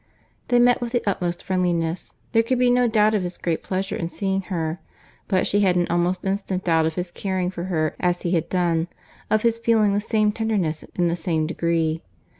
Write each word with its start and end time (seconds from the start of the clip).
They 0.47 0.57
met 0.57 0.81
with 0.81 0.93
the 0.93 1.03
utmost 1.07 1.43
friendliness. 1.43 2.15
There 2.31 2.41
could 2.41 2.57
be 2.57 2.71
no 2.71 2.87
doubt 2.87 3.13
of 3.13 3.21
his 3.21 3.37
great 3.37 3.61
pleasure 3.61 3.95
in 3.95 4.09
seeing 4.09 4.41
her. 4.49 4.79
But 5.27 5.45
she 5.45 5.59
had 5.59 5.75
an 5.75 5.85
almost 5.91 6.25
instant 6.25 6.63
doubt 6.63 6.87
of 6.87 6.95
his 6.95 7.11
caring 7.11 7.51
for 7.51 7.65
her 7.65 7.95
as 7.99 8.23
he 8.23 8.31
had 8.31 8.49
done, 8.49 8.87
of 9.29 9.43
his 9.43 9.59
feeling 9.59 9.93
the 9.93 10.01
same 10.01 10.31
tenderness 10.31 10.81
in 10.95 11.07
the 11.07 11.15
same 11.15 11.45
degree. 11.45 12.01